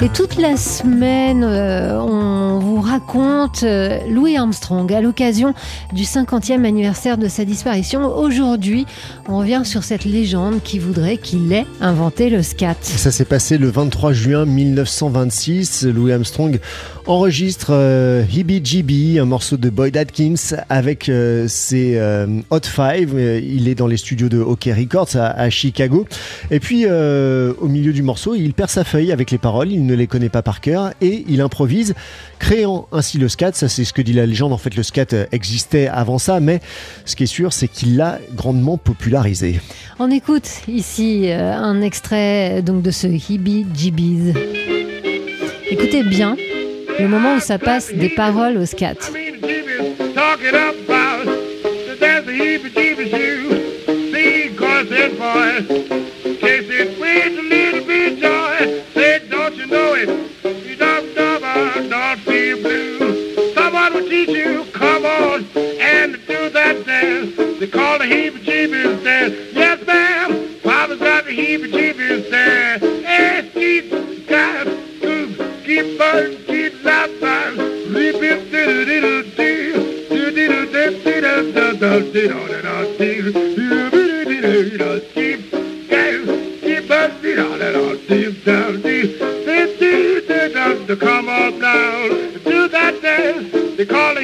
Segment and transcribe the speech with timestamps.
[0.00, 5.54] Et toute la semaine, euh, on vous raconte euh, Louis Armstrong à l'occasion
[5.92, 8.16] du 50e anniversaire de sa disparition.
[8.16, 8.86] Aujourd'hui,
[9.28, 12.76] on revient sur cette légende qui voudrait qu'il ait inventé le scat.
[12.80, 15.86] Ça s'est passé le 23 juin 1926.
[15.86, 16.60] Louis Armstrong
[17.08, 20.34] enregistre euh, Hibby Jibby, un morceau de Boyd Atkins
[20.68, 22.00] avec euh, ses
[22.50, 23.18] Hot Five.
[23.42, 26.06] Il est dans les studios de OK Records à, Chicago.
[26.52, 29.72] Et puis, au milieu du morceau, il perd sa feuille avec les paroles.
[29.88, 31.94] Ne les connaît pas par cœur et il improvise,
[32.38, 33.52] créant ainsi le scat.
[33.54, 34.52] Ça, c'est ce que dit la légende.
[34.52, 36.60] En fait, le scat euh, existait avant ça, mais
[37.04, 39.60] ce qui est sûr, c'est qu'il l'a grandement popularisé.
[39.98, 44.34] On écoute ici euh, un extrait donc de ce Hibby Jibbies.
[45.70, 46.36] Écoutez bien
[46.98, 48.96] le moment où ça passe des paroles au scat.
[90.96, 92.08] Come up now,
[92.44, 93.76] do that dance.
[93.76, 94.22] They call the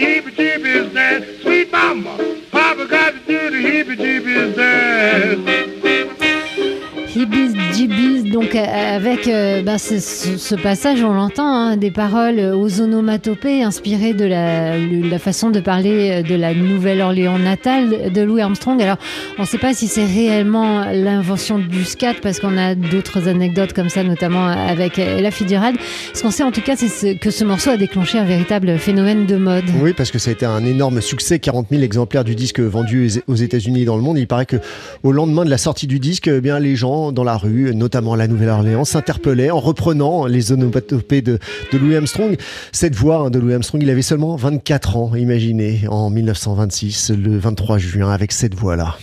[9.84, 16.10] ce, passage, on l'entend, hein, des paroles aux onomatopées inspirées de la, façon de parler
[16.10, 18.80] euh, de la Nouvelle-Orléans natale de Louis Armstrong.
[18.80, 18.96] Alors,
[19.38, 23.74] on ne sait pas si c'est réellement l'invention du scat, parce qu'on a d'autres anecdotes
[23.74, 25.76] comme ça, notamment avec euh, Ella Fitzgerald.
[26.14, 28.78] Ce qu'on sait en tout cas, c'est ce- que ce morceau a déclenché un véritable
[28.78, 29.64] phénomène de mode.
[29.82, 33.20] Oui, parce que ça a été un énorme succès, 40 000 exemplaires du disque vendus
[33.26, 34.18] aux États-Unis et dans le monde.
[34.18, 34.56] Il paraît que
[35.02, 38.14] au lendemain de la sortie du disque, eh bien les gens dans la rue, notamment
[38.14, 41.38] à la Nouvelle-Orléans, s'interpellaient en reprenant les onomatopées de,
[41.72, 42.36] de Louis Armstrong.
[42.70, 47.36] Cette voix hein, de Louis Armstrong, il avait seulement 24 ans, imaginez, en 1926, le
[47.38, 48.96] 23 juin, avec cette voix-là.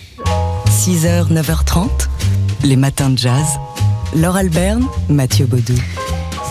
[0.69, 1.89] 6h, 9h30,
[2.63, 3.45] les matins de jazz.
[4.15, 5.75] Laure Alberne, Mathieu Baudou.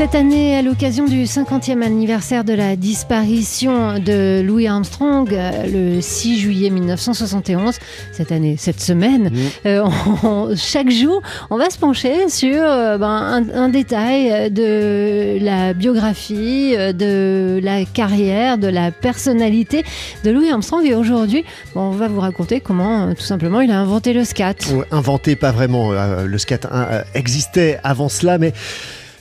[0.01, 6.01] Cette année, à l'occasion du 50e anniversaire de la disparition de Louis Armstrong, euh, le
[6.01, 7.75] 6 juillet 1971,
[8.11, 9.31] cette année, cette semaine,
[9.67, 9.85] euh,
[10.25, 15.75] on- chaque jour, on va se pencher sur euh, ben, un, un détail de la
[15.75, 19.85] biographie, de la carrière, de la personnalité
[20.25, 20.83] de Louis Armstrong.
[20.87, 21.45] Et aujourd'hui,
[21.75, 24.55] bon, on va vous raconter comment, tout simplement, il a inventé le scat.
[24.73, 25.93] Ouais, Inventé, pas vraiment.
[25.93, 28.55] euh, le scat hein, existait avant cela, mais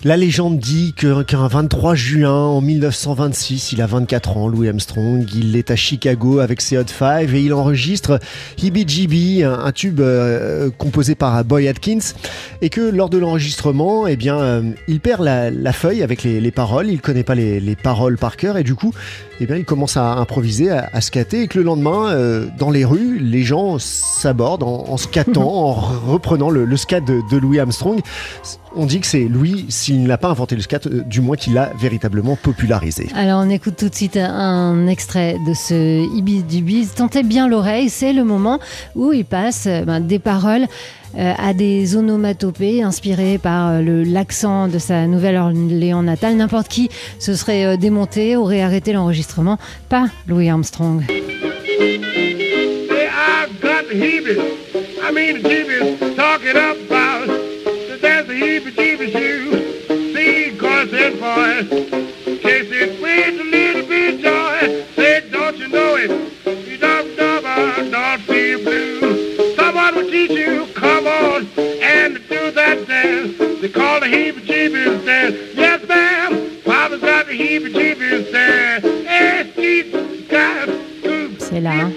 [0.06, 5.26] la légende dit que- qu'un 23 juin en 1926, il a 24 ans, Louis Armstrong.
[5.36, 8.18] Il est à Chicago avec ses Hot Five et il enregistre
[8.64, 12.00] Hibby Jibby, un, un tube euh, composé par Boy Atkins.
[12.62, 16.40] Et que lors de l'enregistrement, eh bien, euh, il perd la, la feuille avec les,
[16.40, 16.88] les paroles.
[16.90, 18.94] Il connaît pas les, les paroles par cœur et du coup,
[19.42, 22.72] eh bien, il commence à improviser, à, à scatter, et que le lendemain, euh, dans
[22.72, 27.38] les rues, les gens s'abordent en, en scattant, en reprenant le, le scat de, de
[27.38, 28.00] Louis Armstrong.
[28.76, 31.53] On dit que c'est Louis, s'il n'a pas inventé le scat, euh, du moins qu'il
[31.53, 33.07] l'a véritablement popularisé.
[33.16, 36.94] Alors on écoute tout de suite un extrait de ce Ibis du Biz.
[36.94, 38.59] Tentez bien l'oreille, c'est le moment
[38.95, 40.67] où il passe euh, ben, des paroles
[41.17, 46.35] euh, à des onomatopées inspirées par euh, l'accent de sa Nouvelle-Orléans natale.
[46.35, 49.57] N'importe qui se serait euh, démonté, aurait arrêté l'enregistrement,
[49.89, 51.03] pas Louis Armstrong.
[81.50, 81.72] C'est là.
[81.72, 81.92] hein.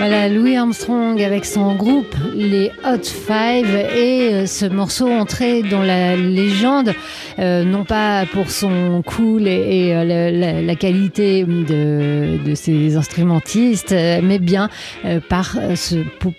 [0.00, 5.82] Voilà, Louis Armstrong avec son groupe les Hot Five et euh, ce morceau entré dans
[5.82, 6.94] la légende,
[7.38, 14.70] euh, non pas pour son cool et, euh, la, qualité de, ses instrumentistes, mais bien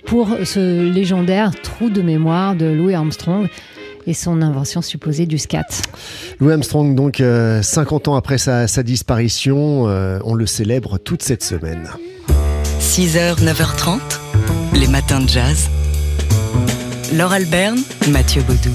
[0.05, 3.47] pour, ce légendaire trou de mémoire de Louis Armstrong
[4.07, 5.67] et son invention supposée du scat.
[6.39, 11.87] Louis Armstrong, donc euh, 50 ans après sa, disparition, on le célèbre toute cette semaine.
[12.91, 14.01] 6h, 9h30,
[14.73, 15.69] les matins de jazz.
[17.13, 17.79] Laure Alberne,
[18.09, 18.69] Mathieu Baudou.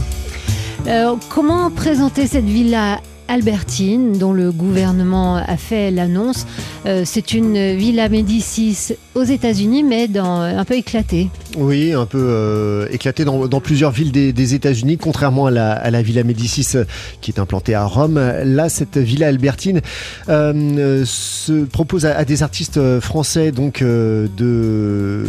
[0.86, 6.46] Euh, comment présenter cette villa albertine dont le gouvernement a fait l'annonce?
[6.86, 11.28] Euh, C'est une villa Médicis aux États-Unis, mais dans, un peu éclatée.
[11.56, 16.76] Oui, un peu euh, éclaté dans, plusieurs villes des, États-Unis, contrairement à la, Villa Médicis
[16.76, 16.84] euh,
[17.20, 18.20] qui est implantée à Rome.
[18.44, 19.80] Là, cette villa albertine
[20.28, 25.24] euh, euh, se propose à, des artistes euh, français donc euh, de,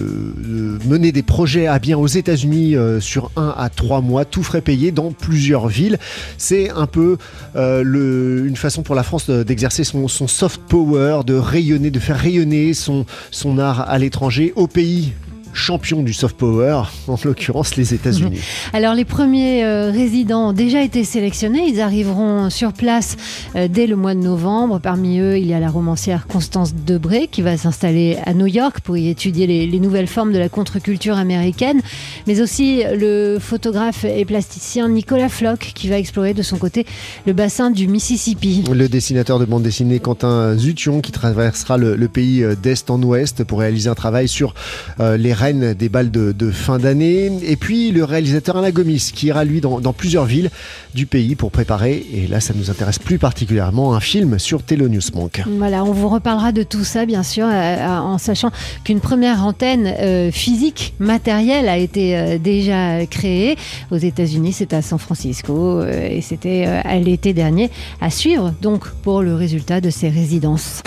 [0.87, 4.61] mener des projets à bien aux États-Unis euh, sur un à trois mois, tout frais
[4.61, 5.97] payé dans plusieurs villes.
[6.37, 7.17] C'est un peu
[7.55, 11.99] euh, une façon pour la France de- d'exercer son, son soft power, de rayonner, de
[11.99, 15.13] faire rayonner son, son art à l'étranger, au pays
[15.57, 18.39] champion du soft power, en l'occurrence les États-Unis.
[18.73, 23.17] Alors les premiers euh, résidents ont déjà été sélectionnés, ils arriveront sur place
[23.55, 24.79] euh, dès le mois de novembre.
[24.79, 28.79] Parmi eux, il y a la romancière Constance Debré qui va s'installer à New York
[28.81, 31.81] pour y étudier les, les nouvelles formes de la contre-culture américaine,
[32.27, 36.85] mais aussi le photographe et plasticien Nicolas Floch qui va explorer de son côté
[37.25, 38.63] le bassin du Mississippi.
[38.71, 43.01] Le dessinateur de bande dessinée Quentin Zution qui traversera le, le pays euh, d'est en
[43.01, 44.53] ouest pour réaliser un travail sur
[44.99, 47.31] euh, les des balles de, de fin d'année.
[47.43, 50.49] Et puis le réalisateur Alain Gomis qui ira lui dans, dans plusieurs villes
[50.93, 55.11] du pays pour préparer, et là ça nous intéresse plus particulièrement, un film sur Thelonious
[55.13, 55.43] Monk.
[55.57, 58.51] Voilà, on vous reparlera de tout ça, bien sûr, euh, euh, en sachant
[58.83, 63.57] qu'une première antenne euh, physique, matérielle, a été euh, déjà créée.
[63.91, 67.69] Aux États-Unis, c'est à San Francisco euh, et c'était euh, à l'été dernier.
[68.01, 70.81] À suivre, donc, pour le résultat de ces résidences.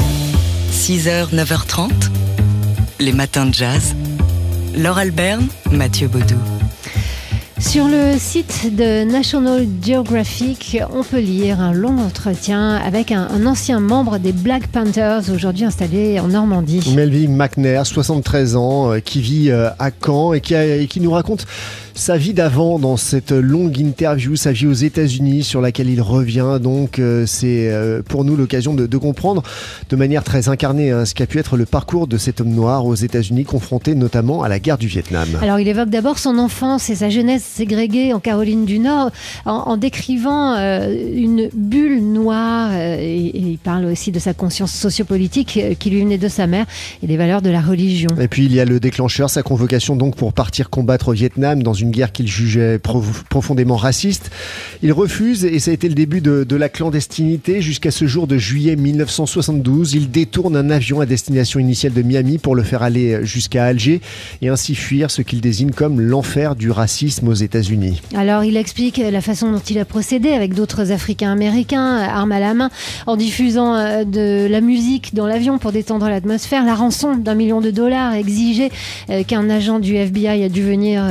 [0.73, 1.91] 6h, 9h30,
[3.01, 3.95] les matins de jazz.
[4.77, 6.37] Laure Alberne, Mathieu Baudou.
[7.59, 13.47] Sur le site de National Geographic, on peut lire un long entretien avec un, un
[13.47, 16.93] ancien membre des Black Panthers, aujourd'hui installé en Normandie.
[16.97, 21.01] Melvin McNair, 73 ans, euh, qui vit euh, à Caen et qui, a- et qui
[21.01, 21.47] nous raconte
[21.95, 26.59] sa vie d'avant dans cette longue interview, sa vie aux États-Unis sur laquelle il revient.
[26.63, 29.43] Donc euh, c'est euh, pour nous l'occasion de, de comprendre
[29.89, 32.87] de manière très incarnée hein, ce qu'a pu être le parcours de cet homme noir
[32.87, 35.29] aux États-Unis, confronté notamment à la guerre du Vietnam.
[35.43, 39.11] Alors il évoque d'abord son enfance et sa jeunesse ségrégée en Caroline du Nord
[39.47, 44.73] en, en décrivant euh, une bulle noire et, et il parle aussi de sa conscience
[44.73, 46.67] sociopolitique qui lui venait de sa mère
[47.03, 48.11] et des valeurs de la religion.
[48.21, 51.63] Et puis il y a le déclencheur, sa convocation donc pour partir combattre au Vietnam
[51.63, 54.31] dans une guerre qu'il jugeait prof- profondément raciste.
[54.83, 58.27] Il refuse et ça a été le début de, de la clandestinité jusqu'à ce jour
[58.27, 59.95] de juillet 1972.
[59.95, 64.01] Il détourne un avion à destination initiale de Miami pour le faire aller jusqu'à Alger
[64.43, 68.01] et ainsi fuir ce qu'il désigne comme l'enfer du racisme aux États-Unis.
[68.15, 72.33] Alors il explique la façon dont il a procédé avec d'autres Africains américains, euh, armes
[72.33, 72.71] à la main,
[73.07, 77.61] en diffusant euh, de la musique dans l'avion pour détendre l'atmosphère, la rançon d'un million
[77.61, 78.71] de dollars exigée
[79.11, 81.03] euh, qu'un agent du FBI a dû venir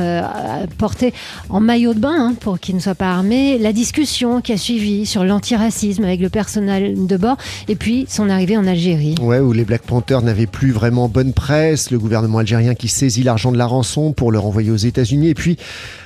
[0.78, 1.12] porter
[1.48, 4.56] en maillot de bain hein, pour qu'il ne soit pas armé, la discussion qui a
[4.56, 7.36] suivi sur l'antiracisme avec le personnel de bord
[7.68, 9.14] et puis son arrivée en Algérie.
[9.20, 13.22] Ouais, où les Black Panthers n'avaient plus vraiment bonne presse, le gouvernement algérien qui saisit
[13.22, 15.56] l'argent de la rançon pour le renvoyer aux États-Unis, et puis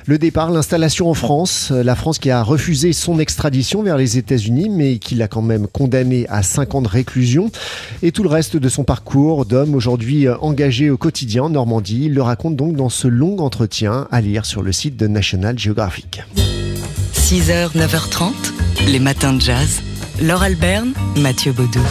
[0.05, 4.69] le départ, l'installation en France, la France qui a refusé son extradition vers les États-Unis,
[4.69, 7.49] mais qui l'a quand même condamné à 5 ans de réclusion,
[8.03, 12.05] et tout le reste de son parcours d'homme aujourd'hui euh, engagé au quotidien en Normandie,
[12.05, 15.57] il le raconte donc dans ce long entretien à lire sur le site de National
[15.57, 16.21] Geographic.
[17.13, 18.31] 6h, 9h30,
[18.87, 19.81] les matins de jazz.
[20.21, 21.81] Laure Alberne, Mathieu Baudou.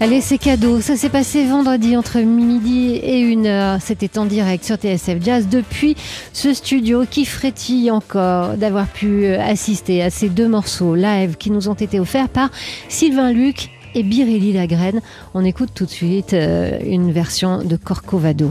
[0.00, 0.80] Allez, c'est cadeau.
[0.80, 3.80] Ça s'est passé vendredi entre midi et 1h.
[3.80, 5.94] C'était en direct sur TSF Jazz depuis
[6.32, 11.50] ce studio qui frétille encore d'avoir pu euh, assister à ces deux morceaux live qui
[11.50, 12.50] nous ont été offerts par
[12.88, 15.00] Sylvain Luc et Biréli Lagraine.
[15.34, 18.50] On écoute tout de suite euh, une version de Corcovado.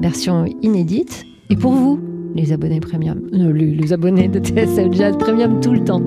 [0.00, 1.24] Version inédite.
[1.50, 2.00] Et pour vous,
[2.34, 6.02] les abonnés premium, les, les abonnés de TSF Jazz Premium tout le temps.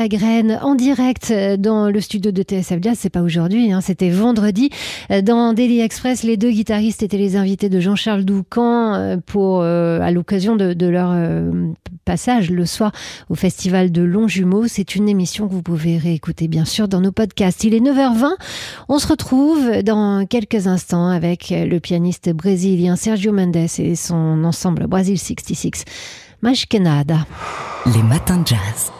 [0.00, 2.96] Lagraine en direct dans le studio de TSF Jazz.
[2.98, 4.70] C'est pas aujourd'hui, hein, c'était vendredi.
[5.10, 10.00] Dans Daily Express, les deux guitaristes étaient les invités de Jean-Charles Doucan euh, pour, euh,
[10.00, 11.50] à l'occasion de, leur euh,
[12.06, 12.92] passage le soir
[13.28, 14.66] au Festival de Longjumeau.
[14.68, 17.62] C'est une émission que vous pouvez réécouter bien sûr dans nos podcasts.
[17.64, 18.30] Il est 9h20.
[18.88, 24.86] On se retrouve dans quelques instants avec le pianiste brésilien Sergio Mendes et son ensemble
[24.86, 25.84] Brasil 66.
[26.42, 27.26] Mais que nada.
[27.94, 28.90] Les matins de jazz.